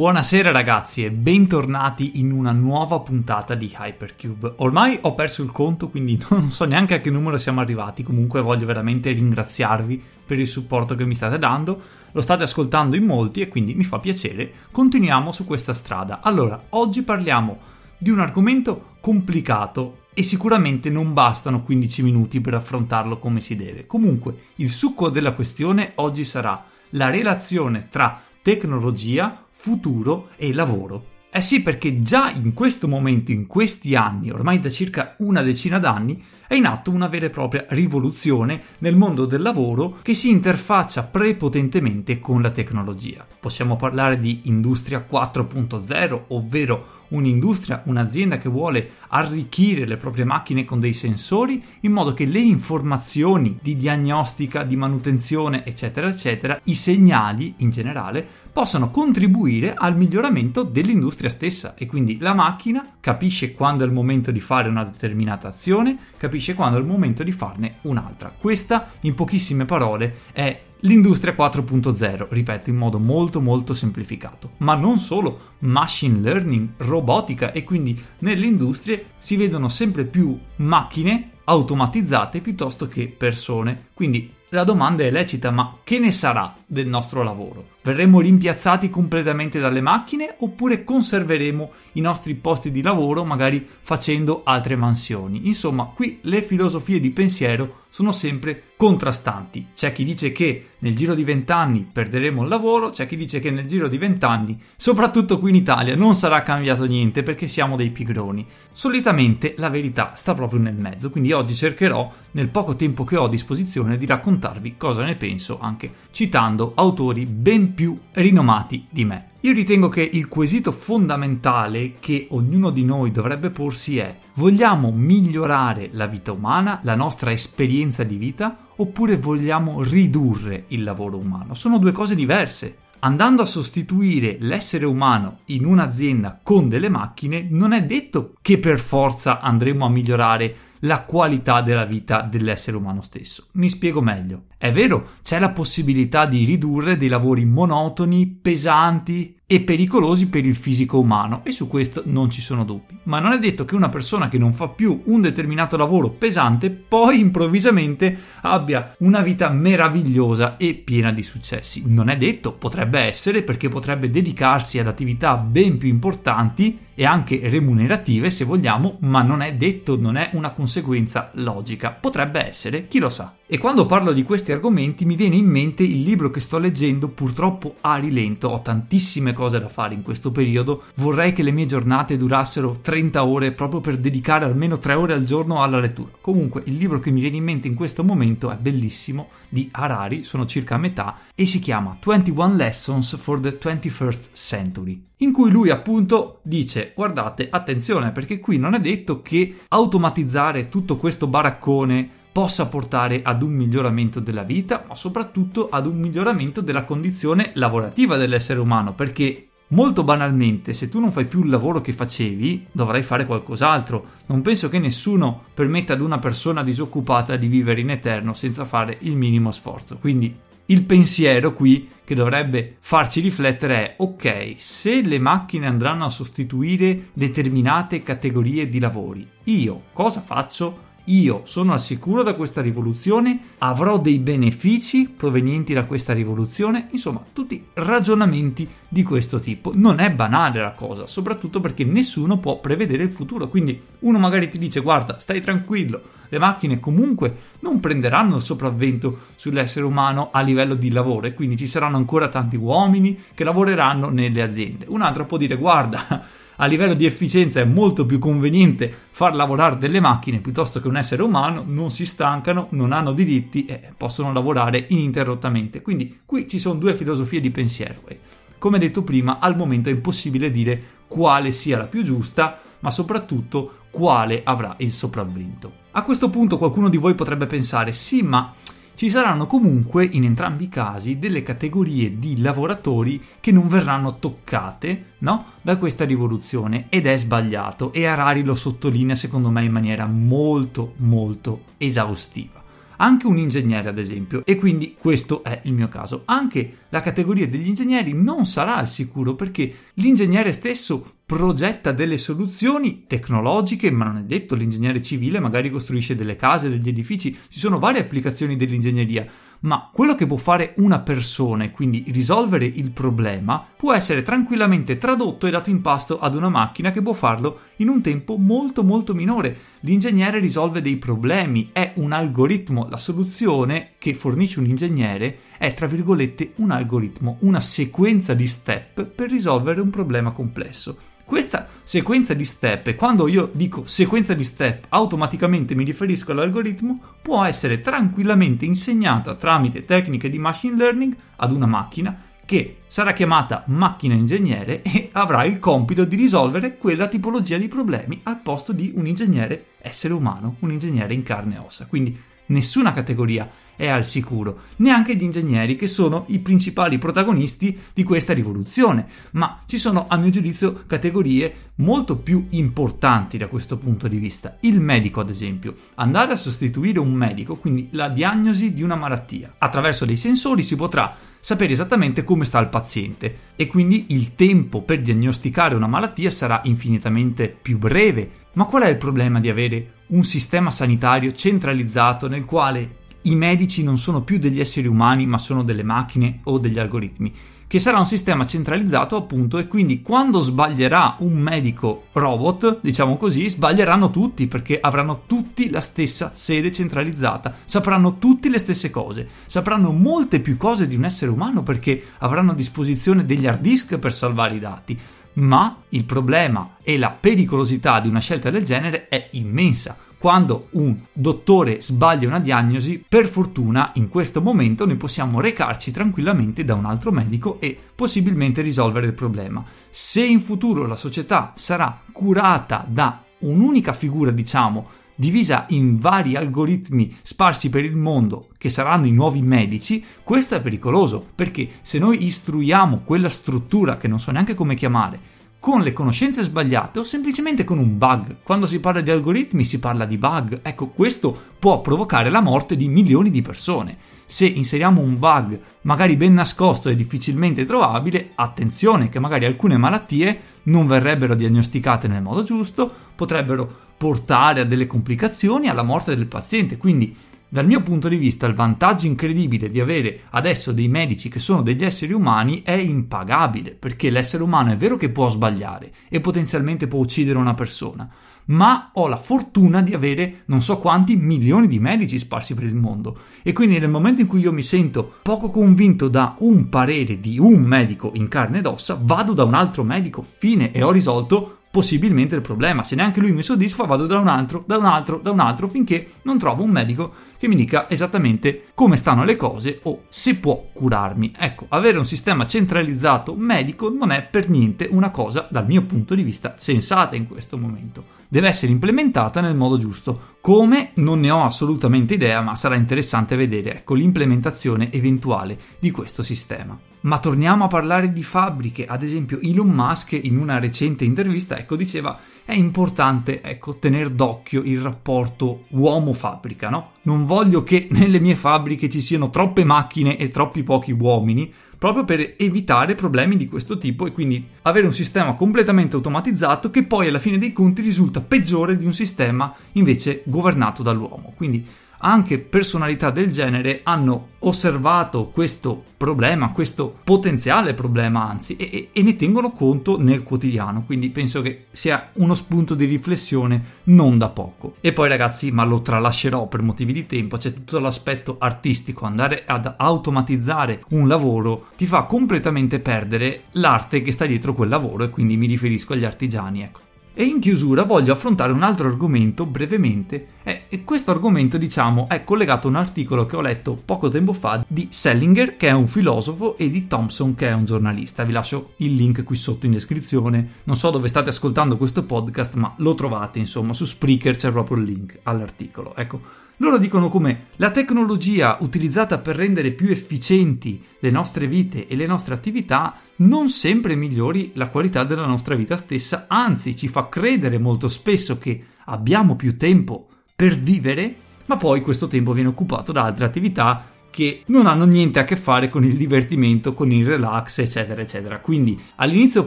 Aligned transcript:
buonasera 0.00 0.50
ragazzi 0.50 1.04
e 1.04 1.10
bentornati 1.10 2.20
in 2.20 2.32
una 2.32 2.52
nuova 2.52 3.00
puntata 3.00 3.54
di 3.54 3.70
Hypercube. 3.78 4.54
Ormai 4.56 4.96
ho 5.02 5.14
perso 5.14 5.42
il 5.42 5.52
conto, 5.52 5.90
quindi 5.90 6.18
non 6.30 6.50
so 6.50 6.64
neanche 6.64 6.94
a 6.94 7.00
che 7.00 7.10
numero 7.10 7.36
siamo 7.36 7.60
arrivati, 7.60 8.02
comunque 8.02 8.40
voglio 8.40 8.64
veramente 8.64 9.10
ringraziarvi 9.10 10.02
per 10.24 10.38
il 10.38 10.48
supporto 10.48 10.94
che 10.94 11.04
mi 11.04 11.14
state 11.14 11.38
dando, 11.38 11.82
lo 12.12 12.22
state 12.22 12.44
ascoltando 12.44 12.96
in 12.96 13.04
molti 13.04 13.42
e 13.42 13.48
quindi 13.48 13.74
mi 13.74 13.84
fa 13.84 13.98
piacere. 13.98 14.50
Continuiamo 14.70 15.32
su 15.32 15.44
questa 15.44 15.74
strada. 15.74 16.20
Allora, 16.22 16.58
oggi 16.70 17.02
parliamo 17.02 17.58
di 17.98 18.08
un 18.08 18.20
argomento 18.20 18.94
complicato 19.00 20.04
e 20.14 20.22
sicuramente 20.22 20.88
non 20.88 21.12
bastano 21.12 21.62
15 21.62 22.02
minuti 22.02 22.40
per 22.40 22.54
affrontarlo 22.54 23.18
come 23.18 23.42
si 23.42 23.54
deve. 23.54 23.86
Comunque, 23.86 24.44
il 24.56 24.70
succo 24.70 25.10
della 25.10 25.32
questione 25.32 25.92
oggi 25.96 26.24
sarà 26.24 26.64
la 26.94 27.10
relazione 27.10 27.88
tra 27.90 28.22
tecnologia, 28.42 29.46
futuro 29.50 30.28
e 30.36 30.52
lavoro. 30.52 31.18
Eh 31.32 31.42
sì, 31.42 31.62
perché 31.62 32.02
già 32.02 32.30
in 32.30 32.52
questo 32.54 32.88
momento, 32.88 33.30
in 33.30 33.46
questi 33.46 33.94
anni, 33.94 34.30
ormai 34.30 34.58
da 34.58 34.68
circa 34.68 35.14
una 35.18 35.42
decina 35.42 35.78
d'anni, 35.78 36.20
è 36.48 36.54
in 36.54 36.66
atto 36.66 36.90
una 36.90 37.06
vera 37.06 37.26
e 37.26 37.30
propria 37.30 37.64
rivoluzione 37.68 38.60
nel 38.78 38.96
mondo 38.96 39.24
del 39.24 39.40
lavoro 39.40 39.98
che 40.02 40.14
si 40.14 40.30
interfaccia 40.30 41.04
prepotentemente 41.04 42.18
con 42.18 42.42
la 42.42 42.50
tecnologia. 42.50 43.24
Possiamo 43.38 43.76
parlare 43.76 44.18
di 44.18 44.40
industria 44.44 45.06
4.0, 45.08 46.22
ovvero 46.28 46.99
un'industria, 47.10 47.82
un'azienda 47.86 48.38
che 48.38 48.48
vuole 48.48 48.90
arricchire 49.08 49.86
le 49.86 49.96
proprie 49.96 50.24
macchine 50.24 50.64
con 50.64 50.80
dei 50.80 50.92
sensori 50.92 51.62
in 51.80 51.92
modo 51.92 52.14
che 52.14 52.24
le 52.24 52.40
informazioni 52.40 53.58
di 53.60 53.76
diagnostica, 53.76 54.62
di 54.62 54.76
manutenzione, 54.76 55.64
eccetera, 55.64 56.08
eccetera, 56.08 56.60
i 56.64 56.74
segnali 56.74 57.54
in 57.58 57.70
generale, 57.70 58.26
possano 58.52 58.90
contribuire 58.90 59.74
al 59.74 59.96
miglioramento 59.96 60.62
dell'industria 60.62 61.30
stessa 61.30 61.74
e 61.76 61.86
quindi 61.86 62.18
la 62.18 62.34
macchina 62.34 62.96
capisce 63.00 63.52
quando 63.52 63.84
è 63.84 63.86
il 63.86 63.92
momento 63.92 64.30
di 64.30 64.40
fare 64.40 64.68
una 64.68 64.84
determinata 64.84 65.48
azione, 65.48 65.96
capisce 66.16 66.54
quando 66.54 66.76
è 66.76 66.80
il 66.80 66.86
momento 66.86 67.22
di 67.22 67.32
farne 67.32 67.76
un'altra. 67.82 68.32
Questa, 68.36 68.90
in 69.00 69.14
pochissime 69.14 69.64
parole, 69.64 70.16
è 70.32 70.60
l'industria 70.80 71.34
4.0, 71.34 72.26
ripeto 72.30 72.70
in 72.70 72.76
modo 72.76 72.98
molto 72.98 73.40
molto 73.40 73.74
semplificato. 73.74 74.52
Ma 74.58 74.74
non 74.74 74.98
solo, 74.98 75.54
machine 75.60 76.20
learning, 76.20 76.68
robotica 76.78 77.52
e 77.52 77.64
quindi 77.64 78.00
nelle 78.18 78.46
industrie 78.46 79.06
si 79.18 79.36
vedono 79.36 79.68
sempre 79.68 80.04
più 80.04 80.38
macchine 80.56 81.30
automatizzate 81.44 82.40
piuttosto 82.40 82.86
che 82.86 83.08
persone. 83.08 83.88
Quindi 83.92 84.38
la 84.50 84.64
domanda 84.64 85.04
è 85.04 85.10
lecita, 85.10 85.50
ma 85.50 85.78
che 85.84 85.98
ne 85.98 86.12
sarà 86.12 86.54
del 86.66 86.86
nostro 86.86 87.22
lavoro? 87.22 87.78
Verremo 87.82 88.20
rimpiazzati 88.20 88.90
completamente 88.90 89.58
dalle 89.58 89.80
macchine 89.80 90.34
oppure 90.38 90.84
conserveremo 90.84 91.70
i 91.92 92.00
nostri 92.00 92.34
posti 92.34 92.70
di 92.70 92.82
lavoro 92.82 93.24
magari 93.24 93.66
facendo 93.80 94.42
altre 94.44 94.76
mansioni? 94.76 95.46
Insomma, 95.46 95.84
qui 95.94 96.18
le 96.22 96.42
filosofie 96.42 97.00
di 97.00 97.10
pensiero 97.10 97.84
sono 97.88 98.12
sempre 98.12 98.64
contrastanti. 98.76 99.68
C'è 99.74 99.92
chi 99.92 100.04
dice 100.04 100.30
che 100.30 100.68
nel 100.78 100.94
giro 100.94 101.14
di 101.14 101.24
vent'anni 101.24 101.86
perderemo 101.92 102.42
il 102.42 102.48
lavoro, 102.48 102.90
c'è 102.90 103.06
chi 103.06 103.16
dice 103.16 103.40
che 103.40 103.50
nel 103.50 103.66
giro 103.66 103.88
di 103.88 103.98
vent'anni, 103.98 104.58
soprattutto 104.76 105.38
qui 105.38 105.50
in 105.50 105.56
Italia, 105.56 105.96
non 105.96 106.14
sarà 106.14 106.42
cambiato 106.42 106.84
niente 106.84 107.22
perché 107.22 107.48
siamo 107.48 107.76
dei 107.76 107.90
pigroni. 107.90 108.46
Solitamente 108.72 109.54
la 109.58 109.68
verità 109.68 110.12
sta 110.14 110.34
proprio 110.34 110.60
nel 110.60 110.76
mezzo, 110.76 111.10
quindi 111.10 111.32
oggi 111.32 111.54
cercherò, 111.54 112.10
nel 112.32 112.48
poco 112.48 112.76
tempo 112.76 113.04
che 113.04 113.16
ho 113.16 113.24
a 113.24 113.28
disposizione, 113.28 113.98
di 113.98 114.06
raccontarvi 114.06 114.76
cosa 114.76 115.02
ne 115.02 115.16
penso, 115.16 115.58
anche 115.60 115.92
citando 116.10 116.72
autori 116.74 117.26
ben 117.26 117.74
più 117.74 117.98
rinomati 118.12 118.86
di 118.90 119.04
me. 119.04 119.28
Io 119.42 119.54
ritengo 119.54 119.88
che 119.88 120.02
il 120.02 120.28
quesito 120.28 120.70
fondamentale 120.70 121.94
che 121.98 122.26
ognuno 122.30 122.68
di 122.68 122.84
noi 122.84 123.10
dovrebbe 123.10 123.48
porsi 123.48 123.96
è 123.96 124.18
vogliamo 124.34 124.90
migliorare 124.92 125.88
la 125.92 126.06
vita 126.06 126.30
umana, 126.30 126.80
la 126.82 126.94
nostra 126.94 127.32
esperienza 127.32 128.04
di 128.04 128.16
vita, 128.16 128.66
oppure 128.76 129.16
vogliamo 129.16 129.82
ridurre 129.82 130.64
il 130.68 130.82
lavoro 130.82 131.16
umano? 131.16 131.54
Sono 131.54 131.78
due 131.78 131.92
cose 131.92 132.14
diverse. 132.14 132.76
Andando 133.02 133.40
a 133.40 133.46
sostituire 133.46 134.36
l'essere 134.40 134.84
umano 134.84 135.38
in 135.46 135.64
un'azienda 135.64 136.38
con 136.42 136.68
delle 136.68 136.90
macchine, 136.90 137.46
non 137.48 137.72
è 137.72 137.82
detto 137.82 138.34
che 138.42 138.58
per 138.58 138.78
forza 138.78 139.40
andremo 139.40 139.86
a 139.86 139.88
migliorare 139.88 140.54
la 140.80 141.02
qualità 141.04 141.60
della 141.60 141.84
vita 141.84 142.22
dell'essere 142.22 142.76
umano 142.76 143.02
stesso. 143.02 143.46
Mi 143.52 143.68
spiego 143.68 144.00
meglio. 144.00 144.44
È 144.56 144.70
vero, 144.70 145.10
c'è 145.22 145.38
la 145.38 145.50
possibilità 145.50 146.26
di 146.26 146.44
ridurre 146.44 146.96
dei 146.96 147.08
lavori 147.08 147.44
monotoni, 147.44 148.26
pesanti 148.26 149.38
e 149.52 149.58
pericolosi 149.62 150.28
per 150.28 150.46
il 150.46 150.54
fisico 150.54 151.00
umano 151.00 151.40
e 151.42 151.50
su 151.50 151.66
questo 151.66 152.04
non 152.06 152.30
ci 152.30 152.40
sono 152.40 152.64
dubbi. 152.64 152.96
Ma 153.04 153.18
non 153.18 153.32
è 153.32 153.38
detto 153.40 153.64
che 153.64 153.74
una 153.74 153.88
persona 153.88 154.28
che 154.28 154.38
non 154.38 154.52
fa 154.52 154.68
più 154.68 155.02
un 155.06 155.20
determinato 155.20 155.76
lavoro 155.76 156.10
pesante 156.10 156.70
poi 156.70 157.18
improvvisamente 157.18 158.16
abbia 158.42 158.94
una 158.98 159.22
vita 159.22 159.50
meravigliosa 159.50 160.56
e 160.56 160.74
piena 160.74 161.10
di 161.10 161.24
successi. 161.24 161.82
Non 161.86 162.10
è 162.10 162.16
detto, 162.16 162.52
potrebbe 162.52 163.00
essere 163.00 163.42
perché 163.42 163.68
potrebbe 163.68 164.08
dedicarsi 164.08 164.78
ad 164.78 164.86
attività 164.86 165.36
ben 165.36 165.78
più 165.78 165.88
importanti 165.88 166.78
e 166.94 167.04
anche 167.04 167.40
remunerative 167.42 168.30
se 168.30 168.44
vogliamo, 168.44 168.98
ma 169.00 169.22
non 169.22 169.42
è 169.42 169.54
detto, 169.54 169.98
non 169.98 170.16
è 170.16 170.30
una 170.34 170.50
conseguenza 170.50 171.32
logica. 171.34 171.90
Potrebbe 171.90 172.46
essere, 172.46 172.86
chi 172.86 173.00
lo 173.00 173.08
sa. 173.08 173.34
E 173.52 173.58
quando 173.58 173.84
parlo 173.84 174.12
di 174.12 174.22
questi 174.22 174.52
argomenti 174.52 175.04
mi 175.04 175.16
viene 175.16 175.34
in 175.34 175.46
mente 175.46 175.82
il 175.82 176.02
libro 176.02 176.30
che 176.30 176.38
sto 176.38 176.58
leggendo, 176.58 177.08
purtroppo 177.08 177.74
a 177.80 177.96
rilento, 177.96 178.46
ho 178.46 178.62
tantissime 178.62 179.32
cose 179.32 179.58
da 179.58 179.68
fare 179.68 179.92
in 179.92 180.02
questo 180.02 180.30
periodo, 180.30 180.84
vorrei 180.94 181.32
che 181.32 181.42
le 181.42 181.50
mie 181.50 181.66
giornate 181.66 182.16
durassero 182.16 182.78
30 182.80 183.24
ore 183.24 183.50
proprio 183.50 183.80
per 183.80 183.98
dedicare 183.98 184.44
almeno 184.44 184.78
3 184.78 184.94
ore 184.94 185.14
al 185.14 185.24
giorno 185.24 185.64
alla 185.64 185.80
lettura. 185.80 186.12
Comunque 186.20 186.62
il 186.66 186.76
libro 186.76 187.00
che 187.00 187.10
mi 187.10 187.20
viene 187.20 187.38
in 187.38 187.42
mente 187.42 187.66
in 187.66 187.74
questo 187.74 188.04
momento 188.04 188.52
è 188.52 188.56
bellissimo, 188.56 189.30
di 189.48 189.68
Harari, 189.72 190.22
sono 190.22 190.46
circa 190.46 190.76
a 190.76 190.78
metà, 190.78 191.16
e 191.34 191.44
si 191.44 191.58
chiama 191.58 191.98
21 192.00 192.54
Lessons 192.54 193.16
for 193.16 193.40
the 193.40 193.58
21st 193.60 194.28
Century, 194.32 195.06
in 195.16 195.32
cui 195.32 195.50
lui 195.50 195.70
appunto 195.70 196.38
dice 196.42 196.92
guardate 196.94 197.48
attenzione 197.50 198.12
perché 198.12 198.38
qui 198.38 198.58
non 198.58 198.74
è 198.74 198.80
detto 198.80 199.22
che 199.22 199.56
automatizzare 199.66 200.68
tutto 200.68 200.94
questo 200.94 201.26
baraccone 201.26 202.18
possa 202.32 202.66
portare 202.66 203.22
ad 203.22 203.42
un 203.42 203.52
miglioramento 203.52 204.20
della 204.20 204.44
vita, 204.44 204.84
ma 204.86 204.94
soprattutto 204.94 205.68
ad 205.68 205.86
un 205.86 205.98
miglioramento 205.98 206.60
della 206.60 206.84
condizione 206.84 207.52
lavorativa 207.54 208.16
dell'essere 208.16 208.60
umano, 208.60 208.94
perché 208.94 209.50
Molto 209.72 210.02
banalmente, 210.02 210.72
se 210.72 210.88
tu 210.88 210.98
non 210.98 211.12
fai 211.12 211.26
più 211.26 211.44
il 211.44 211.48
lavoro 211.48 211.80
che 211.80 211.92
facevi, 211.92 212.66
dovrai 212.72 213.04
fare 213.04 213.24
qualcos'altro. 213.24 214.04
Non 214.26 214.42
penso 214.42 214.68
che 214.68 214.80
nessuno 214.80 215.44
permetta 215.54 215.92
ad 215.92 216.00
una 216.00 216.18
persona 216.18 216.64
disoccupata 216.64 217.36
di 217.36 217.46
vivere 217.46 217.80
in 217.80 217.90
eterno 217.90 218.32
senza 218.32 218.64
fare 218.64 218.98
il 219.02 219.14
minimo 219.14 219.52
sforzo. 219.52 219.96
Quindi 219.98 220.36
il 220.66 220.82
pensiero 220.82 221.52
qui 221.52 221.88
che 222.02 222.16
dovrebbe 222.16 222.78
farci 222.80 223.20
riflettere 223.20 223.76
è 223.76 223.94
ok, 223.98 224.54
se 224.56 225.02
le 225.02 225.20
macchine 225.20 225.68
andranno 225.68 226.04
a 226.04 226.10
sostituire 226.10 227.10
determinate 227.12 228.02
categorie 228.02 228.68
di 228.68 228.80
lavori, 228.80 229.24
io 229.44 229.82
cosa 229.92 230.20
faccio? 230.20 230.88
Io 231.04 231.42
sono 231.44 231.72
al 231.72 231.80
sicuro 231.80 232.22
da 232.22 232.34
questa 232.34 232.60
rivoluzione, 232.60 233.40
avrò 233.58 233.98
dei 233.98 234.18
benefici 234.18 235.08
provenienti 235.08 235.72
da 235.72 235.84
questa 235.84 236.12
rivoluzione, 236.12 236.88
insomma, 236.90 237.22
tutti 237.32 237.64
ragionamenti 237.74 238.68
di 238.88 239.02
questo 239.02 239.38
tipo. 239.38 239.72
Non 239.74 239.98
è 240.00 240.10
banale 240.10 240.60
la 240.60 240.72
cosa, 240.72 241.06
soprattutto 241.06 241.60
perché 241.60 241.84
nessuno 241.84 242.38
può 242.38 242.60
prevedere 242.60 243.02
il 243.02 243.10
futuro, 243.10 243.48
quindi 243.48 243.80
uno 244.00 244.18
magari 244.18 244.48
ti 244.48 244.58
dice 244.58 244.80
guarda, 244.80 245.18
stai 245.18 245.40
tranquillo, 245.40 246.02
le 246.28 246.38
macchine 246.38 246.78
comunque 246.78 247.34
non 247.60 247.80
prenderanno 247.80 248.36
il 248.36 248.42
sopravvento 248.42 249.18
sull'essere 249.34 249.84
umano 249.84 250.30
a 250.32 250.40
livello 250.40 250.74
di 250.74 250.90
lavoro 250.90 251.26
e 251.26 251.34
quindi 251.34 251.56
ci 251.56 251.66
saranno 251.66 251.96
ancora 251.96 252.28
tanti 252.28 252.56
uomini 252.56 253.18
che 253.34 253.44
lavoreranno 253.44 254.08
nelle 254.10 254.42
aziende. 254.42 254.86
Un 254.88 255.02
altro 255.02 255.26
può 255.26 255.36
dire 255.36 255.56
guarda, 255.56 256.24
a 256.62 256.66
livello 256.66 256.92
di 256.92 257.06
efficienza 257.06 257.60
è 257.60 257.64
molto 257.64 258.04
più 258.04 258.18
conveniente 258.18 258.92
far 259.10 259.34
lavorare 259.34 259.78
delle 259.78 259.98
macchine 259.98 260.40
piuttosto 260.40 260.78
che 260.80 260.88
un 260.88 260.96
essere 260.96 261.22
umano, 261.22 261.64
non 261.66 261.90
si 261.90 262.04
stancano, 262.04 262.66
non 262.70 262.92
hanno 262.92 263.12
diritti 263.12 263.64
e 263.64 263.88
possono 263.96 264.30
lavorare 264.30 264.84
ininterrottamente. 264.90 265.80
Quindi 265.80 266.20
qui 266.26 266.46
ci 266.46 266.58
sono 266.58 266.78
due 266.78 266.94
filosofie 266.94 267.40
di 267.40 267.50
pensiero 267.50 268.02
e 268.06 268.18
come 268.58 268.78
detto 268.78 269.02
prima, 269.02 269.38
al 269.40 269.56
momento 269.56 269.88
è 269.88 269.92
impossibile 269.92 270.50
dire 270.50 270.80
quale 271.06 271.50
sia 271.50 271.78
la 271.78 271.86
più 271.86 272.02
giusta, 272.02 272.60
ma 272.80 272.90
soprattutto 272.90 273.76
quale 273.90 274.42
avrà 274.44 274.74
il 274.80 274.92
sopravvento. 274.92 275.72
A 275.92 276.02
questo 276.02 276.28
punto 276.28 276.58
qualcuno 276.58 276.90
di 276.90 276.98
voi 276.98 277.14
potrebbe 277.14 277.46
pensare: 277.46 277.92
"Sì, 277.92 278.22
ma 278.22 278.52
ci 279.00 279.08
saranno 279.08 279.46
comunque 279.46 280.06
in 280.12 280.24
entrambi 280.24 280.64
i 280.64 280.68
casi 280.68 281.18
delle 281.18 281.42
categorie 281.42 282.18
di 282.18 282.38
lavoratori 282.42 283.18
che 283.40 283.50
non 283.50 283.66
verranno 283.66 284.18
toccate 284.18 285.12
no? 285.20 285.52
da 285.62 285.78
questa 285.78 286.04
rivoluzione 286.04 286.84
ed 286.90 287.06
è 287.06 287.16
sbagliato 287.16 287.94
e 287.94 288.04
Harari 288.04 288.44
lo 288.44 288.54
sottolinea 288.54 289.14
secondo 289.14 289.48
me 289.48 289.64
in 289.64 289.72
maniera 289.72 290.04
molto 290.04 290.92
molto 290.96 291.62
esaustiva. 291.78 292.62
anche 292.96 293.26
un 293.26 293.38
ingegnere 293.38 293.88
ad 293.88 293.96
esempio 293.96 294.42
e 294.44 294.56
quindi 294.56 294.94
questo 294.98 295.42
è 295.42 295.62
il 295.64 295.72
mio 295.72 295.88
caso. 295.88 296.24
Anche 296.26 296.80
la 296.90 297.00
categoria 297.00 297.48
degli 297.48 297.68
ingegneri 297.68 298.12
non 298.12 298.44
sarà 298.44 298.76
al 298.76 298.86
sicuro 298.86 299.34
perché 299.34 299.74
l'ingegnere 299.94 300.52
stesso 300.52 301.19
progetta 301.30 301.92
delle 301.92 302.18
soluzioni 302.18 303.04
tecnologiche, 303.06 303.88
ma 303.92 304.06
non 304.06 304.16
è 304.16 304.22
detto 304.22 304.56
l'ingegnere 304.56 305.00
civile 305.00 305.38
magari 305.38 305.70
costruisce 305.70 306.16
delle 306.16 306.34
case, 306.34 306.68
degli 306.68 306.88
edifici, 306.88 307.38
ci 307.48 307.60
sono 307.60 307.78
varie 307.78 308.00
applicazioni 308.00 308.56
dell'ingegneria 308.56 309.26
ma 309.60 309.90
quello 309.92 310.14
che 310.14 310.26
può 310.26 310.36
fare 310.36 310.74
una 310.76 311.00
persona 311.00 311.64
e 311.64 311.70
quindi 311.70 312.04
risolvere 312.08 312.64
il 312.64 312.92
problema 312.92 313.66
può 313.76 313.92
essere 313.92 314.22
tranquillamente 314.22 314.96
tradotto 314.96 315.46
e 315.46 315.50
dato 315.50 315.70
in 315.70 315.80
pasto 315.80 316.18
ad 316.18 316.34
una 316.34 316.48
macchina 316.48 316.90
che 316.90 317.02
può 317.02 317.12
farlo 317.12 317.60
in 317.76 317.88
un 317.88 318.00
tempo 318.00 318.36
molto 318.36 318.82
molto 318.82 319.14
minore. 319.14 319.56
L'ingegnere 319.80 320.38
risolve 320.38 320.80
dei 320.82 320.96
problemi, 320.96 321.70
è 321.72 321.92
un 321.96 322.12
algoritmo, 322.12 322.86
la 322.88 322.98
soluzione 322.98 323.92
che 323.98 324.14
fornisce 324.14 324.60
un 324.60 324.66
ingegnere 324.66 325.38
è 325.58 325.74
tra 325.74 325.86
virgolette 325.86 326.52
un 326.56 326.70
algoritmo, 326.70 327.36
una 327.40 327.60
sequenza 327.60 328.32
di 328.34 328.48
step 328.48 329.04
per 329.04 329.30
risolvere 329.30 329.80
un 329.80 329.90
problema 329.90 330.30
complesso. 330.30 330.96
Questa 331.30 331.68
sequenza 331.84 332.34
di 332.34 332.44
step, 332.44 332.88
e 332.88 332.96
quando 332.96 333.28
io 333.28 333.50
dico 333.52 333.84
sequenza 333.84 334.34
di 334.34 334.42
step 334.42 334.86
automaticamente 334.88 335.76
mi 335.76 335.84
riferisco 335.84 336.32
all'algoritmo, 336.32 336.98
può 337.22 337.44
essere 337.44 337.80
tranquillamente 337.80 338.64
insegnata 338.64 339.36
tramite 339.36 339.84
tecniche 339.84 340.28
di 340.28 340.40
machine 340.40 340.74
learning 340.74 341.14
ad 341.36 341.52
una 341.52 341.66
macchina 341.66 342.20
che 342.44 342.78
sarà 342.88 343.12
chiamata 343.12 343.62
macchina 343.68 344.14
ingegnere 344.14 344.82
e 344.82 345.10
avrà 345.12 345.44
il 345.44 345.60
compito 345.60 346.04
di 346.04 346.16
risolvere 346.16 346.76
quella 346.76 347.06
tipologia 347.06 347.58
di 347.58 347.68
problemi 347.68 348.18
al 348.24 348.40
posto 348.40 348.72
di 348.72 348.92
un 348.96 349.06
ingegnere 349.06 349.66
essere 349.82 350.12
umano, 350.12 350.56
un 350.58 350.72
ingegnere 350.72 351.14
in 351.14 351.22
carne 351.22 351.54
e 351.54 351.58
ossa. 351.58 351.86
Quindi 351.86 352.20
nessuna 352.46 352.92
categoria 352.92 353.48
è 353.80 353.88
al 353.88 354.04
sicuro, 354.04 354.58
neanche 354.76 355.16
gli 355.16 355.22
ingegneri 355.22 355.74
che 355.74 355.88
sono 355.88 356.26
i 356.28 356.40
principali 356.40 356.98
protagonisti 356.98 357.74
di 357.94 358.02
questa 358.02 358.34
rivoluzione, 358.34 359.06
ma 359.30 359.60
ci 359.64 359.78
sono 359.78 360.04
a 360.06 360.18
mio 360.18 360.28
giudizio 360.28 360.82
categorie 360.86 361.70
molto 361.76 362.16
più 362.16 362.44
importanti 362.50 363.38
da 363.38 363.46
questo 363.46 363.78
punto 363.78 364.06
di 364.06 364.18
vista. 364.18 364.58
Il 364.60 364.82
medico, 364.82 365.20
ad 365.20 365.30
esempio, 365.30 365.74
andare 365.94 366.32
a 366.32 366.36
sostituire 366.36 366.98
un 366.98 367.14
medico, 367.14 367.56
quindi 367.56 367.88
la 367.92 368.10
diagnosi 368.10 368.74
di 368.74 368.82
una 368.82 368.96
malattia. 368.96 369.54
Attraverso 369.56 370.04
dei 370.04 370.16
sensori 370.16 370.62
si 370.62 370.76
potrà 370.76 371.16
sapere 371.40 371.72
esattamente 371.72 372.22
come 372.22 372.44
sta 372.44 372.58
il 372.58 372.68
paziente 372.68 373.38
e 373.56 373.66
quindi 373.66 374.06
il 374.08 374.34
tempo 374.34 374.82
per 374.82 375.00
diagnosticare 375.00 375.74
una 375.74 375.86
malattia 375.86 376.28
sarà 376.28 376.60
infinitamente 376.64 377.48
più 377.48 377.78
breve. 377.78 378.30
Ma 378.52 378.66
qual 378.66 378.82
è 378.82 378.88
il 378.88 378.98
problema 378.98 379.40
di 379.40 379.48
avere 379.48 379.92
un 380.08 380.24
sistema 380.24 380.70
sanitario 380.70 381.32
centralizzato 381.32 382.28
nel 382.28 382.44
quale 382.44 382.98
i 383.22 383.34
medici 383.34 383.82
non 383.82 383.98
sono 383.98 384.22
più 384.22 384.38
degli 384.38 384.60
esseri 384.60 384.86
umani 384.86 385.26
ma 385.26 385.38
sono 385.38 385.62
delle 385.62 385.82
macchine 385.82 386.40
o 386.44 386.58
degli 386.58 386.78
algoritmi, 386.78 387.32
che 387.70 387.78
sarà 387.78 388.00
un 388.00 388.06
sistema 388.06 388.46
centralizzato 388.46 389.14
appunto 389.14 389.58
e 389.58 389.68
quindi 389.68 390.02
quando 390.02 390.40
sbaglierà 390.40 391.14
un 391.20 391.38
medico 391.38 392.06
robot, 392.12 392.80
diciamo 392.80 393.16
così, 393.16 393.48
sbaglieranno 393.48 394.10
tutti 394.10 394.48
perché 394.48 394.80
avranno 394.80 395.22
tutti 395.26 395.70
la 395.70 395.80
stessa 395.80 396.32
sede 396.34 396.72
centralizzata, 396.72 397.54
sapranno 397.64 398.18
tutti 398.18 398.50
le 398.50 398.58
stesse 398.58 398.90
cose, 398.90 399.28
sapranno 399.46 399.92
molte 399.92 400.40
più 400.40 400.56
cose 400.56 400.88
di 400.88 400.96
un 400.96 401.04
essere 401.04 401.30
umano 401.30 401.62
perché 401.62 402.02
avranno 402.18 402.50
a 402.50 402.56
disposizione 402.56 403.24
degli 403.24 403.46
hard 403.46 403.60
disk 403.60 403.98
per 403.98 404.12
salvare 404.12 404.56
i 404.56 404.60
dati. 404.60 404.98
Ma 405.34 405.76
il 405.90 406.02
problema 406.02 406.74
e 406.82 406.98
la 406.98 407.10
pericolosità 407.10 408.00
di 408.00 408.08
una 408.08 408.18
scelta 408.18 408.50
del 408.50 408.64
genere 408.64 409.06
è 409.06 409.28
immensa 409.32 409.96
quando 410.20 410.68
un 410.72 410.94
dottore 411.14 411.80
sbaglia 411.80 412.28
una 412.28 412.40
diagnosi, 412.40 413.02
per 413.08 413.26
fortuna 413.26 413.92
in 413.94 414.10
questo 414.10 414.42
momento 414.42 414.84
noi 414.84 414.96
possiamo 414.96 415.40
recarci 415.40 415.92
tranquillamente 415.92 416.62
da 416.62 416.74
un 416.74 416.84
altro 416.84 417.10
medico 417.10 417.58
e 417.58 417.74
possibilmente 417.94 418.60
risolvere 418.60 419.06
il 419.06 419.14
problema. 419.14 419.64
Se 419.88 420.22
in 420.22 420.42
futuro 420.42 420.86
la 420.86 420.96
società 420.96 421.54
sarà 421.56 422.02
curata 422.12 422.84
da 422.86 423.24
un'unica 423.38 423.94
figura, 423.94 424.30
diciamo, 424.30 424.88
divisa 425.14 425.64
in 425.70 425.98
vari 425.98 426.36
algoritmi 426.36 427.16
sparsi 427.22 427.70
per 427.70 427.86
il 427.86 427.96
mondo 427.96 428.48
che 428.58 428.68
saranno 428.68 429.06
i 429.06 429.12
nuovi 429.12 429.40
medici, 429.40 430.04
questo 430.22 430.54
è 430.54 430.60
pericoloso 430.60 431.26
perché 431.34 431.66
se 431.80 431.98
noi 431.98 432.26
istruiamo 432.26 433.04
quella 433.06 433.30
struttura 433.30 433.96
che 433.96 434.06
non 434.06 434.20
so 434.20 434.32
neanche 434.32 434.52
come 434.52 434.74
chiamare 434.74 435.38
con 435.60 435.82
le 435.82 435.92
conoscenze 435.92 436.42
sbagliate 436.42 436.98
o 436.98 437.04
semplicemente 437.04 437.64
con 437.64 437.78
un 437.78 437.98
bug. 437.98 438.38
Quando 438.42 438.66
si 438.66 438.80
parla 438.80 439.02
di 439.02 439.10
algoritmi 439.10 439.62
si 439.62 439.78
parla 439.78 440.06
di 440.06 440.16
bug. 440.16 440.60
Ecco, 440.62 440.88
questo 440.88 441.38
può 441.58 441.82
provocare 441.82 442.30
la 442.30 442.40
morte 442.40 442.76
di 442.76 442.88
milioni 442.88 443.30
di 443.30 443.42
persone. 443.42 443.96
Se 444.24 444.46
inseriamo 444.46 445.02
un 445.02 445.18
bug 445.18 445.60
magari 445.82 446.16
ben 446.16 446.32
nascosto 446.32 446.88
e 446.88 446.96
difficilmente 446.96 447.66
trovabile, 447.66 448.30
attenzione 448.36 449.10
che 449.10 449.20
magari 449.20 449.44
alcune 449.44 449.76
malattie 449.76 450.40
non 450.64 450.86
verrebbero 450.86 451.34
diagnosticate 451.34 452.08
nel 452.08 452.22
modo 452.22 452.42
giusto, 452.42 452.90
potrebbero 453.14 453.88
portare 453.98 454.62
a 454.62 454.64
delle 454.64 454.86
complicazioni 454.86 455.68
alla 455.68 455.82
morte 455.82 456.16
del 456.16 456.26
paziente. 456.26 456.78
Quindi 456.78 457.14
dal 457.52 457.66
mio 457.66 457.82
punto 457.82 458.08
di 458.08 458.16
vista 458.16 458.46
il 458.46 458.54
vantaggio 458.54 459.06
incredibile 459.06 459.70
di 459.70 459.80
avere 459.80 460.20
adesso 460.30 460.70
dei 460.70 460.86
medici 460.86 461.28
che 461.28 461.40
sono 461.40 461.62
degli 461.62 461.84
esseri 461.84 462.12
umani 462.12 462.62
è 462.62 462.74
impagabile, 462.74 463.74
perché 463.74 464.08
l'essere 464.08 464.44
umano 464.44 464.70
è 464.70 464.76
vero 464.76 464.96
che 464.96 465.10
può 465.10 465.28
sbagliare 465.28 465.92
e 466.08 466.20
potenzialmente 466.20 466.86
può 466.86 467.00
uccidere 467.00 467.38
una 467.38 467.54
persona, 467.54 468.08
ma 468.46 468.90
ho 468.94 469.08
la 469.08 469.16
fortuna 469.16 469.82
di 469.82 469.94
avere 469.94 470.42
non 470.44 470.62
so 470.62 470.78
quanti 470.78 471.16
milioni 471.16 471.66
di 471.66 471.80
medici 471.80 472.20
sparsi 472.20 472.54
per 472.54 472.64
il 472.64 472.76
mondo. 472.76 473.18
E 473.42 473.52
quindi 473.52 473.80
nel 473.80 473.90
momento 473.90 474.20
in 474.20 474.28
cui 474.28 474.38
io 474.38 474.52
mi 474.52 474.62
sento 474.62 475.14
poco 475.20 475.50
convinto 475.50 476.06
da 476.06 476.36
un 476.38 476.68
parere 476.68 477.18
di 477.18 477.40
un 477.40 477.62
medico 477.62 478.12
in 478.14 478.28
carne 478.28 478.58
ed 478.58 478.66
ossa, 478.66 478.96
vado 479.02 479.32
da 479.32 479.42
un 479.42 479.54
altro 479.54 479.82
medico, 479.82 480.22
fine 480.22 480.70
e 480.70 480.84
ho 480.84 480.92
risolto 480.92 481.56
possibilmente 481.70 482.34
il 482.34 482.40
problema. 482.40 482.82
Se 482.82 482.96
neanche 482.96 483.20
lui 483.20 483.32
mi 483.32 483.42
soddisfa, 483.42 483.84
vado 483.84 484.06
da 484.06 484.18
un 484.18 484.28
altro, 484.28 484.64
da 484.66 484.76
un 484.76 484.84
altro, 484.84 485.18
da 485.18 485.30
un 485.30 485.40
altro, 485.40 485.68
finché 485.68 486.14
non 486.22 486.38
trovo 486.38 486.62
un 486.62 486.70
medico 486.70 487.12
che 487.38 487.48
mi 487.48 487.54
dica 487.54 487.88
esattamente 487.88 488.66
come 488.74 488.96
stanno 488.96 489.24
le 489.24 489.36
cose 489.36 489.78
o 489.84 490.02
se 490.08 490.36
può 490.36 490.68
curarmi. 490.72 491.32
Ecco, 491.38 491.66
avere 491.68 491.98
un 491.98 492.04
sistema 492.04 492.44
centralizzato 492.44 493.34
medico 493.34 493.88
non 493.88 494.10
è 494.10 494.22
per 494.22 494.48
niente 494.48 494.88
una 494.90 495.10
cosa, 495.10 495.46
dal 495.50 495.66
mio 495.66 495.82
punto 495.82 496.14
di 496.14 496.22
vista, 496.22 496.56
sensata 496.58 497.16
in 497.16 497.26
questo 497.26 497.56
momento. 497.56 498.18
Deve 498.28 498.48
essere 498.48 498.72
implementata 498.72 499.40
nel 499.40 499.56
modo 499.56 499.78
giusto. 499.78 500.36
Come 500.40 500.90
non 500.94 501.20
ne 501.20 501.30
ho 501.30 501.44
assolutamente 501.44 502.14
idea, 502.14 502.40
ma 502.40 502.56
sarà 502.56 502.74
interessante 502.74 503.36
vedere 503.36 503.76
ecco, 503.76 503.94
l'implementazione 503.94 504.92
eventuale 504.92 505.58
di 505.78 505.90
questo 505.90 506.22
sistema. 506.22 506.78
Ma 507.02 507.18
torniamo 507.18 507.64
a 507.64 507.68
parlare 507.68 508.12
di 508.12 508.22
fabbriche, 508.22 508.84
ad 508.86 509.02
esempio 509.02 509.40
Elon 509.40 509.70
Musk 509.70 510.12
in 510.12 510.36
una 510.36 510.58
recente 510.58 511.04
intervista 511.04 511.56
ecco, 511.56 511.74
diceva 511.74 512.18
è 512.44 512.52
importante 512.52 513.40
ecco, 513.42 513.76
tenere 513.78 514.14
d'occhio 514.14 514.62
il 514.62 514.80
rapporto 514.80 515.62
uomo-fabbrica, 515.68 516.68
no? 516.68 516.90
Non 517.02 517.24
voglio 517.24 517.62
che 517.62 517.88
nelle 517.92 518.20
mie 518.20 518.34
fabbriche 518.34 518.88
ci 518.90 519.00
siano 519.00 519.30
troppe 519.30 519.64
macchine 519.64 520.18
e 520.18 520.28
troppi 520.28 520.62
pochi 520.62 520.92
uomini, 520.92 521.50
proprio 521.78 522.04
per 522.04 522.34
evitare 522.36 522.94
problemi 522.94 523.36
di 523.36 523.48
questo 523.48 523.78
tipo 523.78 524.04
e 524.06 524.12
quindi 524.12 524.46
avere 524.62 524.84
un 524.84 524.92
sistema 524.92 525.32
completamente 525.32 525.96
automatizzato 525.96 526.70
che 526.70 526.82
poi 526.82 527.08
alla 527.08 527.18
fine 527.18 527.38
dei 527.38 527.54
conti 527.54 527.80
risulta 527.80 528.20
peggiore 528.20 528.76
di 528.76 528.84
un 528.84 528.92
sistema 528.92 529.54
invece 529.72 530.22
governato 530.26 530.82
dall'uomo. 530.82 531.32
Quindi 531.34 531.64
anche 532.00 532.38
personalità 532.38 533.10
del 533.10 533.30
genere 533.30 533.80
hanno 533.82 534.28
osservato 534.40 535.26
questo 535.26 535.84
problema, 535.96 536.52
questo 536.52 536.96
potenziale 537.04 537.74
problema 537.74 538.28
anzi, 538.28 538.56
e, 538.56 538.88
e, 538.92 539.02
ne 539.02 539.16
tengono 539.16 539.50
conto 539.50 540.00
nel 540.00 540.22
quotidiano, 540.22 540.84
quindi 540.86 541.10
penso 541.10 541.42
che 541.42 541.66
sia 541.72 542.10
uno 542.14 542.34
spunto 542.34 542.74
di 542.74 542.86
riflessione 542.86 543.78
non 543.84 544.16
da 544.16 544.28
poco. 544.28 544.76
E 544.80 544.92
poi 544.92 545.08
ragazzi, 545.08 545.50
ma 545.50 545.64
lo 545.64 545.82
tralascerò 545.82 546.46
per 546.46 546.62
motivi 546.62 546.92
di 546.92 547.06
tempo, 547.06 547.36
c'è 547.36 547.52
tutto 547.52 547.78
l'aspetto 547.78 548.36
artistico, 548.38 549.04
andare 549.04 549.44
ad 549.46 549.74
automatizzare 549.76 550.84
un 550.90 551.06
lavoro 551.06 551.66
ti 551.76 551.86
fa 551.86 552.04
completamente 552.04 552.80
perdere 552.80 553.44
l'arte 553.52 554.02
che 554.02 554.12
sta 554.12 554.24
dietro 554.24 554.54
quel 554.54 554.68
lavoro 554.68 555.04
e 555.04 555.10
quindi 555.10 555.36
mi 555.36 555.46
riferisco 555.46 555.92
agli 555.92 556.04
artigiani, 556.04 556.62
ecco. 556.62 556.89
E 557.20 557.24
in 557.24 557.38
chiusura 557.38 557.82
voglio 557.82 558.14
affrontare 558.14 558.50
un 558.50 558.62
altro 558.62 558.88
argomento 558.88 559.44
brevemente 559.44 560.28
e 560.42 560.84
questo 560.84 561.10
argomento 561.10 561.58
diciamo 561.58 562.08
è 562.08 562.24
collegato 562.24 562.66
a 562.66 562.70
un 562.70 562.76
articolo 562.76 563.26
che 563.26 563.36
ho 563.36 563.42
letto 563.42 563.78
poco 563.84 564.08
tempo 564.08 564.32
fa 564.32 564.64
di 564.66 564.88
Sellinger 564.90 565.58
che 565.58 565.68
è 565.68 565.72
un 565.72 565.86
filosofo 565.86 566.56
e 566.56 566.70
di 566.70 566.86
Thompson 566.86 567.34
che 567.34 567.48
è 567.48 567.52
un 567.52 567.66
giornalista. 567.66 568.24
Vi 568.24 568.32
lascio 568.32 568.72
il 568.76 568.94
link 568.94 569.22
qui 569.22 569.36
sotto 569.36 569.66
in 569.66 569.72
descrizione. 569.72 570.52
Non 570.64 570.76
so 570.76 570.88
dove 570.88 571.08
state 571.08 571.28
ascoltando 571.28 571.76
questo 571.76 572.04
podcast 572.04 572.54
ma 572.54 572.72
lo 572.78 572.94
trovate 572.94 573.38
insomma 573.38 573.74
su 573.74 573.84
Spreaker 573.84 574.36
c'è 574.36 574.50
proprio 574.50 574.78
il 574.78 574.84
link 574.84 575.18
all'articolo. 575.24 575.94
Ecco, 575.94 576.22
loro 576.60 576.78
dicono 576.78 577.08
come 577.08 577.46
la 577.56 577.70
tecnologia 577.70 578.58
utilizzata 578.60 579.18
per 579.18 579.36
rendere 579.36 579.72
più 579.72 579.90
efficienti 579.90 580.82
le 580.98 581.10
nostre 581.10 581.46
vite 581.46 581.86
e 581.86 581.96
le 581.96 582.06
nostre 582.06 582.34
attività 582.34 582.96
non 583.16 583.48
sempre 583.48 583.96
migliori 583.96 584.52
la 584.54 584.68
qualità 584.68 585.04
della 585.04 585.26
nostra 585.26 585.54
vita 585.54 585.78
stessa, 585.78 586.26
anzi 586.28 586.76
ci 586.76 586.88
fa 586.88 587.08
credere 587.08 587.58
molto 587.58 587.88
spesso 587.88 588.38
che 588.38 588.62
abbiamo 588.84 589.36
più 589.36 589.56
tempo 589.56 590.06
per 590.36 590.54
vivere, 590.54 591.14
ma 591.46 591.56
poi 591.56 591.80
questo 591.80 592.08
tempo 592.08 592.32
viene 592.32 592.50
occupato 592.50 592.92
da 592.92 593.04
altre 593.04 593.24
attività 593.24 593.84
che 594.10 594.42
non 594.46 594.66
hanno 594.66 594.84
niente 594.84 595.18
a 595.18 595.24
che 595.24 595.36
fare 595.36 595.68
con 595.68 595.84
il 595.84 595.96
divertimento, 595.96 596.74
con 596.74 596.90
il 596.92 597.06
relax, 597.06 597.58
eccetera, 597.58 598.02
eccetera. 598.02 598.38
Quindi 598.40 598.78
all'inizio 598.96 599.46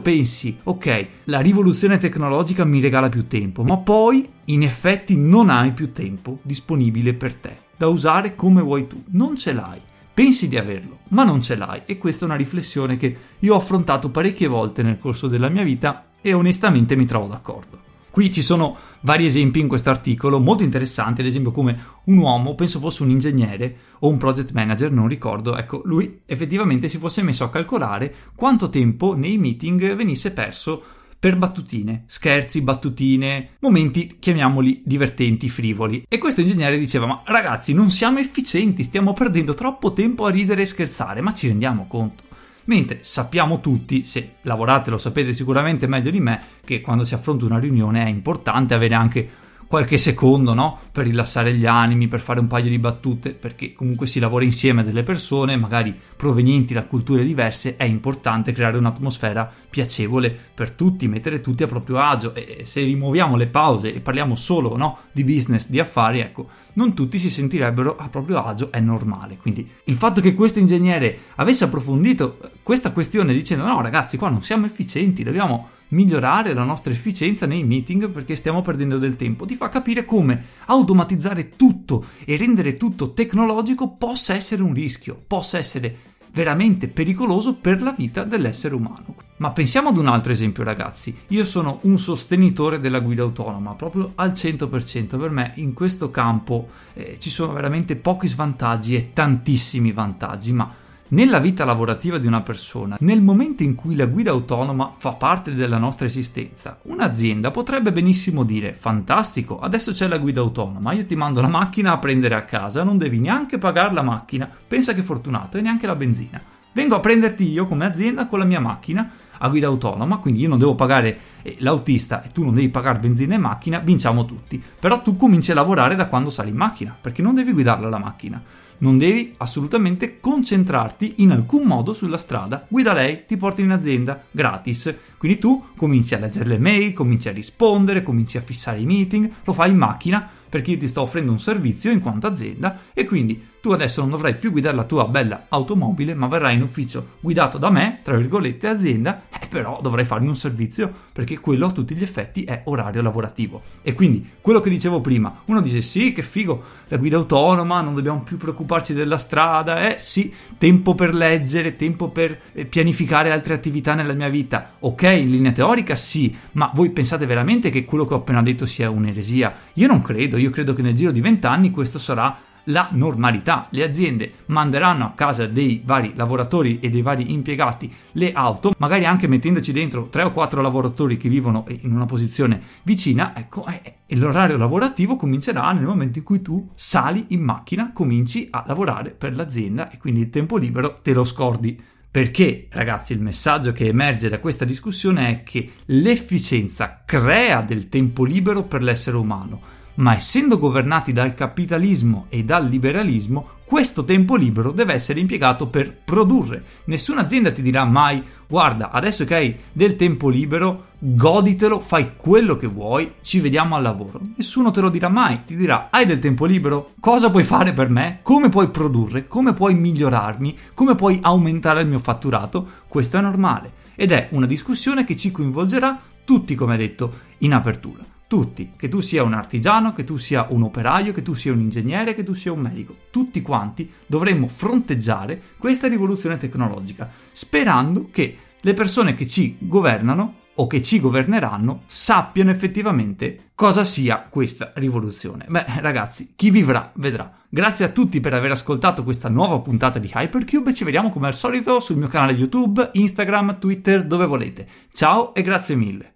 pensi, 0.00 0.56
ok, 0.64 1.06
la 1.24 1.40
rivoluzione 1.40 1.98
tecnologica 1.98 2.64
mi 2.64 2.80
regala 2.80 3.08
più 3.08 3.26
tempo, 3.26 3.62
ma 3.62 3.76
poi 3.76 4.28
in 4.46 4.62
effetti 4.62 5.16
non 5.16 5.50
hai 5.50 5.72
più 5.72 5.92
tempo 5.92 6.38
disponibile 6.42 7.14
per 7.14 7.34
te, 7.34 7.56
da 7.76 7.86
usare 7.86 8.34
come 8.34 8.62
vuoi 8.62 8.86
tu, 8.86 9.02
non 9.10 9.36
ce 9.36 9.52
l'hai. 9.52 9.80
Pensi 10.14 10.46
di 10.46 10.56
averlo, 10.56 11.00
ma 11.08 11.24
non 11.24 11.42
ce 11.42 11.56
l'hai 11.56 11.82
e 11.86 11.98
questa 11.98 12.24
è 12.24 12.28
una 12.28 12.36
riflessione 12.36 12.96
che 12.96 13.16
io 13.40 13.54
ho 13.54 13.58
affrontato 13.58 14.10
parecchie 14.10 14.46
volte 14.46 14.82
nel 14.84 14.98
corso 14.98 15.26
della 15.26 15.48
mia 15.48 15.64
vita 15.64 16.06
e 16.20 16.32
onestamente 16.32 16.94
mi 16.94 17.04
trovo 17.04 17.26
d'accordo. 17.26 17.82
Qui 18.14 18.30
ci 18.30 18.42
sono 18.42 18.76
vari 19.00 19.26
esempi 19.26 19.58
in 19.58 19.66
questo 19.66 19.90
articolo 19.90 20.38
molto 20.38 20.62
interessanti, 20.62 21.20
ad 21.20 21.26
esempio 21.26 21.50
come 21.50 21.76
un 22.04 22.18
uomo, 22.18 22.54
penso 22.54 22.78
fosse 22.78 23.02
un 23.02 23.10
ingegnere 23.10 23.76
o 23.98 24.08
un 24.08 24.18
project 24.18 24.52
manager, 24.52 24.92
non 24.92 25.08
ricordo, 25.08 25.56
ecco, 25.56 25.82
lui 25.84 26.20
effettivamente 26.24 26.88
si 26.88 26.98
fosse 26.98 27.22
messo 27.22 27.42
a 27.42 27.50
calcolare 27.50 28.14
quanto 28.36 28.68
tempo 28.68 29.16
nei 29.16 29.36
meeting 29.36 29.96
venisse 29.96 30.30
perso 30.30 30.80
per 31.18 31.36
battutine, 31.36 32.04
scherzi, 32.06 32.60
battutine, 32.60 33.56
momenti 33.58 34.18
chiamiamoli 34.20 34.82
divertenti, 34.84 35.48
frivoli. 35.48 36.04
E 36.08 36.18
questo 36.18 36.40
ingegnere 36.40 36.78
diceva: 36.78 37.06
Ma 37.06 37.22
ragazzi, 37.24 37.72
non 37.72 37.90
siamo 37.90 38.20
efficienti, 38.20 38.84
stiamo 38.84 39.12
perdendo 39.12 39.54
troppo 39.54 39.92
tempo 39.92 40.24
a 40.24 40.30
ridere 40.30 40.62
e 40.62 40.66
scherzare, 40.66 41.20
ma 41.20 41.34
ci 41.34 41.48
rendiamo 41.48 41.88
conto. 41.88 42.22
Mentre 42.66 42.98
sappiamo 43.02 43.60
tutti, 43.60 44.04
se 44.04 44.36
lavorate 44.42 44.90
lo 44.90 44.98
sapete 44.98 45.34
sicuramente 45.34 45.86
meglio 45.86 46.10
di 46.10 46.20
me, 46.20 46.40
che 46.64 46.80
quando 46.80 47.04
si 47.04 47.14
affronta 47.14 47.44
una 47.44 47.58
riunione 47.58 48.04
è 48.04 48.08
importante 48.08 48.74
avere 48.74 48.94
anche 48.94 49.28
qualche 49.66 49.98
secondo, 49.98 50.54
no? 50.54 50.78
Per 50.92 51.04
rilassare 51.04 51.54
gli 51.54 51.66
animi, 51.66 52.08
per 52.08 52.20
fare 52.20 52.40
un 52.40 52.46
paio 52.46 52.68
di 52.68 52.78
battute, 52.78 53.32
perché 53.32 53.72
comunque 53.72 54.06
si 54.06 54.18
lavora 54.18 54.44
insieme 54.44 54.82
a 54.82 54.84
delle 54.84 55.02
persone, 55.02 55.56
magari 55.56 55.94
provenienti 56.16 56.74
da 56.74 56.84
culture 56.84 57.24
diverse, 57.24 57.76
è 57.76 57.84
importante 57.84 58.52
creare 58.52 58.78
un'atmosfera 58.78 59.50
piacevole 59.68 60.36
per 60.54 60.70
tutti, 60.72 61.08
mettere 61.08 61.40
tutti 61.40 61.62
a 61.62 61.66
proprio 61.66 61.98
agio 61.98 62.34
e 62.34 62.60
se 62.64 62.82
rimuoviamo 62.82 63.36
le 63.36 63.46
pause 63.46 63.94
e 63.94 64.00
parliamo 64.00 64.34
solo, 64.34 64.76
no? 64.76 64.98
Di 65.12 65.24
business, 65.24 65.68
di 65.68 65.80
affari, 65.80 66.20
ecco, 66.20 66.48
non 66.74 66.94
tutti 66.94 67.18
si 67.18 67.30
sentirebbero 67.30 67.96
a 67.96 68.08
proprio 68.08 68.42
agio, 68.42 68.70
è 68.70 68.80
normale. 68.80 69.36
Quindi 69.36 69.68
il 69.84 69.96
fatto 69.96 70.20
che 70.20 70.34
questo 70.34 70.58
ingegnere 70.58 71.18
avesse 71.36 71.64
approfondito 71.64 72.38
questa 72.62 72.92
questione 72.92 73.32
dicendo 73.32 73.64
no 73.64 73.80
ragazzi, 73.80 74.16
qua 74.16 74.28
non 74.28 74.42
siamo 74.42 74.66
efficienti, 74.66 75.22
dobbiamo 75.22 75.68
migliorare 75.88 76.54
la 76.54 76.64
nostra 76.64 76.92
efficienza 76.92 77.46
nei 77.46 77.64
meeting 77.64 78.10
perché 78.10 78.36
stiamo 78.36 78.62
perdendo 78.62 78.98
del 78.98 79.16
tempo. 79.16 79.46
Ti 79.46 79.54
fa 79.54 79.68
capire 79.68 80.04
come 80.04 80.44
automatizzare 80.66 81.50
tutto 81.50 82.04
e 82.24 82.36
rendere 82.36 82.76
tutto 82.76 83.12
tecnologico 83.12 83.90
possa 83.96 84.34
essere 84.34 84.62
un 84.62 84.72
rischio, 84.72 85.20
possa 85.26 85.58
essere 85.58 86.12
veramente 86.34 86.88
pericoloso 86.88 87.54
per 87.54 87.80
la 87.80 87.94
vita 87.96 88.24
dell'essere 88.24 88.74
umano. 88.74 89.14
Ma 89.36 89.52
pensiamo 89.52 89.88
ad 89.88 89.96
un 89.96 90.08
altro 90.08 90.32
esempio 90.32 90.64
ragazzi, 90.64 91.16
io 91.28 91.44
sono 91.44 91.78
un 91.82 91.98
sostenitore 91.98 92.80
della 92.80 93.00
guida 93.00 93.22
autonoma, 93.22 93.74
proprio 93.74 94.12
al 94.16 94.32
100%, 94.32 95.18
per 95.18 95.30
me 95.30 95.52
in 95.56 95.72
questo 95.72 96.10
campo 96.10 96.68
eh, 96.94 97.16
ci 97.20 97.30
sono 97.30 97.52
veramente 97.52 97.96
pochi 97.96 98.26
svantaggi 98.26 98.96
e 98.96 99.12
tantissimi 99.12 99.92
vantaggi, 99.92 100.52
ma 100.52 100.82
nella 101.14 101.38
vita 101.38 101.64
lavorativa 101.64 102.18
di 102.18 102.26
una 102.26 102.42
persona, 102.42 102.96
nel 103.00 103.22
momento 103.22 103.62
in 103.62 103.76
cui 103.76 103.94
la 103.94 104.06
guida 104.06 104.32
autonoma 104.32 104.92
fa 104.96 105.12
parte 105.12 105.54
della 105.54 105.78
nostra 105.78 106.06
esistenza, 106.06 106.80
un'azienda 106.82 107.52
potrebbe 107.52 107.92
benissimo 107.92 108.42
dire 108.42 108.72
fantastico, 108.72 109.60
adesso 109.60 109.92
c'è 109.92 110.08
la 110.08 110.18
guida 110.18 110.40
autonoma, 110.40 110.92
io 110.92 111.06
ti 111.06 111.14
mando 111.14 111.40
la 111.40 111.48
macchina 111.48 111.92
a 111.92 111.98
prendere 111.98 112.34
a 112.34 112.42
casa, 112.42 112.82
non 112.82 112.98
devi 112.98 113.20
neanche 113.20 113.58
pagare 113.58 113.94
la 113.94 114.02
macchina, 114.02 114.50
pensa 114.66 114.92
che 114.92 115.02
fortunato, 115.02 115.56
e 115.56 115.60
neanche 115.60 115.86
la 115.86 115.94
benzina. 115.94 116.53
Vengo 116.74 116.96
a 116.96 117.00
prenderti 117.00 117.48
io 117.48 117.66
come 117.66 117.84
azienda 117.84 118.26
con 118.26 118.40
la 118.40 118.44
mia 118.44 118.58
macchina 118.58 119.08
a 119.38 119.48
guida 119.48 119.68
autonoma, 119.68 120.16
quindi 120.18 120.40
io 120.40 120.48
non 120.48 120.58
devo 120.58 120.74
pagare 120.74 121.18
eh, 121.42 121.54
l'autista 121.60 122.24
e 122.24 122.28
tu 122.32 122.42
non 122.42 122.52
devi 122.52 122.68
pagare 122.68 122.98
benzina 122.98 123.36
e 123.36 123.38
macchina, 123.38 123.78
vinciamo 123.78 124.24
tutti. 124.24 124.60
Però 124.80 125.00
tu 125.00 125.16
cominci 125.16 125.52
a 125.52 125.54
lavorare 125.54 125.94
da 125.94 126.08
quando 126.08 126.30
sali 126.30 126.50
in 126.50 126.56
macchina, 126.56 126.96
perché 127.00 127.22
non 127.22 127.36
devi 127.36 127.52
guidarla 127.52 127.88
la 127.88 127.98
macchina 127.98 128.42
non 128.78 128.98
devi 128.98 129.34
assolutamente 129.38 130.18
concentrarti 130.20 131.14
in 131.18 131.30
alcun 131.30 131.62
modo 131.62 131.92
sulla 131.92 132.18
strada. 132.18 132.66
Guida 132.68 132.92
lei, 132.92 133.24
ti 133.26 133.36
porta 133.36 133.60
in 133.60 133.70
azienda 133.70 134.22
gratis. 134.30 134.94
Quindi 135.16 135.38
tu 135.38 135.68
cominci 135.76 136.14
a 136.14 136.18
leggere 136.18 136.46
le 136.46 136.58
mail, 136.58 136.92
cominci 136.92 137.28
a 137.28 137.32
rispondere, 137.32 138.02
cominci 138.02 138.36
a 138.36 138.42
fissare 138.42 138.78
i 138.78 138.84
meeting, 138.84 139.30
lo 139.44 139.52
fai 139.52 139.70
in 139.70 139.76
macchina 139.76 140.28
perché 140.54 140.70
io 140.70 140.78
ti 140.78 140.86
sto 140.86 141.00
offrendo 141.00 141.32
un 141.32 141.40
servizio 141.40 141.90
in 141.90 141.98
quanto 141.98 142.28
azienda 142.28 142.78
e 142.94 143.04
quindi 143.06 143.44
tu 143.60 143.72
adesso 143.72 144.02
non 144.02 144.10
dovrai 144.10 144.36
più 144.36 144.52
guidare 144.52 144.76
la 144.76 144.84
tua 144.84 145.08
bella 145.08 145.46
automobile, 145.48 146.14
ma 146.14 146.28
verrai 146.28 146.54
in 146.54 146.62
ufficio 146.62 147.16
guidato 147.18 147.58
da 147.58 147.70
me, 147.70 147.98
tra 148.04 148.16
virgolette, 148.16 148.68
azienda, 148.68 149.24
però 149.54 149.78
dovrai 149.80 150.04
farmi 150.04 150.26
un 150.26 150.34
servizio 150.34 150.92
perché 151.12 151.38
quello 151.38 151.66
a 151.66 151.70
tutti 151.70 151.94
gli 151.94 152.02
effetti 152.02 152.42
è 152.42 152.62
orario 152.64 153.02
lavorativo. 153.02 153.62
E 153.82 153.92
quindi 153.94 154.28
quello 154.40 154.58
che 154.58 154.68
dicevo 154.68 155.00
prima, 155.00 155.42
uno 155.44 155.60
dice 155.60 155.80
sì, 155.80 156.12
che 156.12 156.22
figo, 156.22 156.60
la 156.88 156.96
guida 156.96 157.18
autonoma, 157.18 157.80
non 157.80 157.94
dobbiamo 157.94 158.24
più 158.24 158.36
preoccuparci 158.36 158.94
della 158.94 159.16
strada, 159.16 159.88
eh 159.88 159.96
sì, 159.96 160.34
tempo 160.58 160.96
per 160.96 161.14
leggere, 161.14 161.76
tempo 161.76 162.08
per 162.08 162.36
eh, 162.52 162.64
pianificare 162.64 163.30
altre 163.30 163.54
attività 163.54 163.94
nella 163.94 164.14
mia 164.14 164.28
vita. 164.28 164.72
Ok, 164.80 165.02
in 165.04 165.30
linea 165.30 165.52
teorica 165.52 165.94
sì, 165.94 166.36
ma 166.54 166.72
voi 166.74 166.90
pensate 166.90 167.24
veramente 167.24 167.70
che 167.70 167.84
quello 167.84 168.06
che 168.06 168.14
ho 168.14 168.18
appena 168.18 168.42
detto 168.42 168.66
sia 168.66 168.90
un'eresia? 168.90 169.54
Io 169.74 169.86
non 169.86 170.02
credo, 170.02 170.36
io 170.36 170.50
credo 170.50 170.74
che 170.74 170.82
nel 170.82 170.96
giro 170.96 171.12
di 171.12 171.20
vent'anni 171.20 171.70
questo 171.70 172.00
sarà 172.00 172.36
la 172.64 172.88
normalità. 172.92 173.66
Le 173.70 173.84
aziende 173.84 174.32
manderanno 174.46 175.04
a 175.04 175.12
casa 175.14 175.46
dei 175.46 175.82
vari 175.84 176.12
lavoratori 176.14 176.80
e 176.80 176.90
dei 176.90 177.02
vari 177.02 177.32
impiegati 177.32 177.92
le 178.12 178.32
auto, 178.32 178.72
magari 178.78 179.04
anche 179.04 179.26
mettendoci 179.26 179.72
dentro 179.72 180.08
tre 180.08 180.22
o 180.22 180.32
quattro 180.32 180.62
lavoratori 180.62 181.16
che 181.16 181.28
vivono 181.28 181.64
in 181.68 181.92
una 181.92 182.06
posizione 182.06 182.60
vicina, 182.82 183.36
ecco, 183.36 183.66
eh, 183.66 183.94
e 184.06 184.16
l'orario 184.16 184.56
lavorativo 184.56 185.16
comincerà 185.16 185.72
nel 185.72 185.84
momento 185.84 186.18
in 186.18 186.24
cui 186.24 186.42
tu 186.42 186.70
sali 186.74 187.26
in 187.28 187.42
macchina, 187.42 187.92
cominci 187.92 188.48
a 188.50 188.64
lavorare 188.66 189.10
per 189.10 189.34
l'azienda 189.34 189.90
e 189.90 189.98
quindi 189.98 190.20
il 190.20 190.30
tempo 190.30 190.56
libero 190.56 191.00
te 191.02 191.12
lo 191.12 191.24
scordi. 191.24 191.80
Perché, 192.14 192.68
ragazzi, 192.70 193.12
il 193.12 193.20
messaggio 193.20 193.72
che 193.72 193.88
emerge 193.88 194.28
da 194.28 194.38
questa 194.38 194.64
discussione 194.64 195.30
è 195.30 195.42
che 195.42 195.72
l'efficienza 195.86 197.02
crea 197.04 197.60
del 197.60 197.88
tempo 197.88 198.22
libero 198.22 198.62
per 198.62 198.84
l'essere 198.84 199.16
umano, 199.16 199.60
ma 199.96 200.16
essendo 200.16 200.58
governati 200.58 201.12
dal 201.12 201.34
capitalismo 201.34 202.26
e 202.28 202.44
dal 202.44 202.66
liberalismo, 202.66 203.50
questo 203.64 204.04
tempo 204.04 204.36
libero 204.36 204.72
deve 204.72 204.92
essere 204.92 205.20
impiegato 205.20 205.66
per 205.66 205.96
produrre. 206.04 206.62
Nessuna 206.84 207.22
azienda 207.22 207.50
ti 207.50 207.62
dirà 207.62 207.84
mai 207.84 208.22
guarda, 208.46 208.90
adesso 208.90 209.24
che 209.24 209.34
hai 209.34 209.56
del 209.72 209.96
tempo 209.96 210.28
libero, 210.28 210.88
goditelo, 210.98 211.80
fai 211.80 212.12
quello 212.16 212.56
che 212.56 212.66
vuoi, 212.66 213.14
ci 213.20 213.40
vediamo 213.40 213.74
al 213.74 213.82
lavoro. 213.82 214.20
Nessuno 214.36 214.70
te 214.70 214.80
lo 214.80 214.90
dirà 214.90 215.08
mai, 215.08 215.44
ti 215.44 215.56
dirà 215.56 215.88
hai 215.90 216.06
del 216.06 216.18
tempo 216.18 216.44
libero? 216.44 216.90
Cosa 217.00 217.30
puoi 217.30 217.42
fare 217.42 217.72
per 217.72 217.88
me? 217.88 218.20
Come 218.22 218.48
puoi 218.48 218.68
produrre? 218.68 219.26
Come 219.26 219.54
puoi 219.54 219.74
migliorarmi? 219.74 220.56
Come 220.74 220.94
puoi 220.94 221.18
aumentare 221.22 221.80
il 221.80 221.88
mio 221.88 221.98
fatturato? 221.98 222.66
Questo 222.86 223.16
è 223.16 223.20
normale 223.20 223.82
ed 223.94 224.12
è 224.12 224.28
una 224.32 224.46
discussione 224.46 225.04
che 225.04 225.16
ci 225.16 225.30
coinvolgerà 225.30 226.00
tutti, 226.24 226.54
come 226.54 226.76
detto, 226.76 227.12
in 227.38 227.52
apertura 227.54 228.13
tutti, 228.34 228.72
che 228.76 228.88
tu 228.88 228.98
sia 228.98 229.22
un 229.22 229.32
artigiano, 229.32 229.92
che 229.92 230.02
tu 230.02 230.16
sia 230.16 230.48
un 230.50 230.64
operaio, 230.64 231.12
che 231.12 231.22
tu 231.22 231.34
sia 231.34 231.52
un 231.52 231.60
ingegnere, 231.60 232.16
che 232.16 232.24
tu 232.24 232.34
sia 232.34 232.50
un 232.50 232.62
medico, 232.62 232.96
tutti 233.12 233.40
quanti 233.42 233.88
dovremmo 234.06 234.48
fronteggiare 234.48 235.40
questa 235.56 235.86
rivoluzione 235.86 236.36
tecnologica, 236.36 237.08
sperando 237.30 238.08
che 238.10 238.36
le 238.60 238.74
persone 238.74 239.14
che 239.14 239.28
ci 239.28 239.56
governano 239.60 240.42
o 240.54 240.66
che 240.66 240.82
ci 240.82 240.98
governeranno 240.98 241.82
sappiano 241.86 242.50
effettivamente 242.50 243.50
cosa 243.54 243.84
sia 243.84 244.26
questa 244.28 244.72
rivoluzione. 244.74 245.46
Beh, 245.48 245.66
ragazzi, 245.78 246.32
chi 246.34 246.50
vivrà 246.50 246.90
vedrà. 246.96 247.32
Grazie 247.48 247.84
a 247.84 247.90
tutti 247.90 248.18
per 248.18 248.34
aver 248.34 248.50
ascoltato 248.50 249.04
questa 249.04 249.28
nuova 249.28 249.60
puntata 249.60 250.00
di 250.00 250.10
Hypercube 250.12 250.74
ci 250.74 250.82
vediamo 250.82 251.10
come 251.10 251.28
al 251.28 251.34
solito 251.36 251.78
sul 251.78 251.98
mio 251.98 252.08
canale 252.08 252.32
YouTube, 252.32 252.90
Instagram, 252.94 253.60
Twitter, 253.60 254.04
dove 254.04 254.26
volete. 254.26 254.66
Ciao 254.92 255.32
e 255.34 255.42
grazie 255.42 255.76
mille. 255.76 256.10